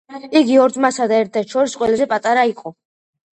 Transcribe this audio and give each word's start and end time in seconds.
იგი 0.37 0.55
ორ 0.61 0.71
ძმასა 0.77 1.07
და 1.11 1.19
ერთ 1.23 1.29
დას 1.35 1.51
შორის 1.57 1.77
ყველაზე 1.83 2.09
პატარა 2.15 2.47
იყო. 2.55 2.75